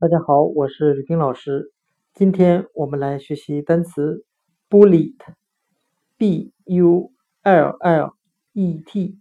[0.00, 1.74] 大家好，我是吕冰老师。
[2.14, 4.24] 今天我们来学习单词
[4.70, 7.12] bullet，b u
[7.42, 8.16] l l
[8.54, 9.18] e t，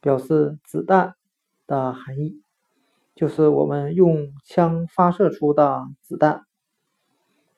[0.00, 1.14] 表示子弹
[1.66, 2.40] 的含义，
[3.14, 6.46] 就是我们用枪发射出的子弹。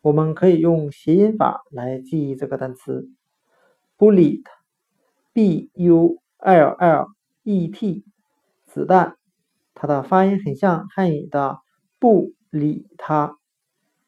[0.01, 3.09] 我们可以用谐音法来记忆这个单词
[3.97, 7.07] bullet，b u l l
[7.45, 8.05] e t，
[8.67, 9.15] 子弹，
[9.73, 11.61] 它的发音很像汉语的
[12.01, 12.33] 不。
[12.51, 13.39] 理他，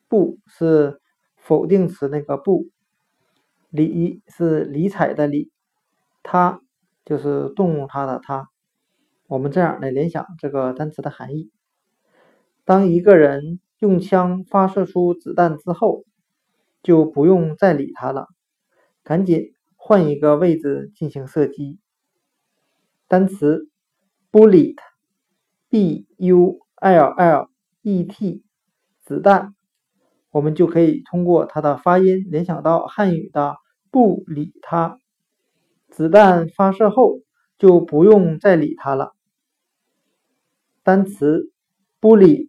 [0.09, 1.01] 不是
[1.37, 2.69] 否定词那个不，
[3.71, 5.51] 理是理睬的理，
[6.23, 6.61] 他
[7.05, 8.49] 就是动物它的它。
[9.29, 11.51] 我们这样来联想这个单词的含义：
[12.65, 16.05] 当一个人用枪发射出子弹之后，
[16.83, 18.27] 就不用再理他了，
[19.03, 21.79] 赶紧换一个位置进行射击。
[23.09, 23.69] 单词
[24.33, 27.52] bullet，b u l l。
[27.83, 28.43] E.T.
[29.03, 29.55] 子弹，
[30.31, 33.57] 我们就可以通过它的发音联想到汉语的
[33.91, 34.99] “不理它”。
[35.91, 37.21] 子弹发射后
[37.59, 39.15] 就不用再理它了。
[40.83, 41.53] 单词
[42.01, 42.45] bullet，B-U-L-L-E-T，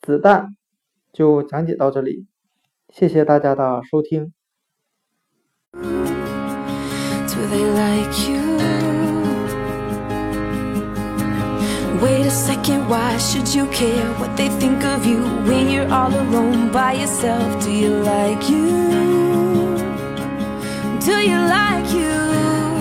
[0.00, 0.56] 子弹
[1.12, 2.26] 就讲解到这里，
[2.88, 4.32] 谢谢大家的收听。
[12.00, 16.72] Wait a second, why should you care what they think of you when you're all alone
[16.72, 17.62] by yourself?
[17.62, 18.70] Do you like you?
[21.04, 22.79] Do you like you?